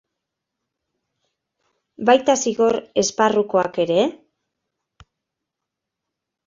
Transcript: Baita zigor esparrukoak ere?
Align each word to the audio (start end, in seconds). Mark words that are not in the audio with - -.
Baita 2.11 2.37
zigor 2.47 2.79
esparrukoak 3.03 3.81
ere? 3.87 4.01